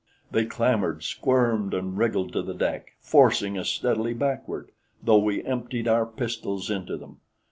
They 0.31 0.45
clambered, 0.47 1.03
squirmed 1.03 1.75
and 1.75 1.95
wriggled 1.95 2.33
to 2.33 2.41
the 2.41 2.55
deck, 2.55 2.93
forcing 3.01 3.55
us 3.55 3.69
steadily 3.69 4.15
backward, 4.15 4.71
though 5.03 5.19
we 5.19 5.43
emptied 5.43 5.87
our 5.87 6.07
pistols 6.07 6.71
into 6.71 6.97
them. 6.97 7.19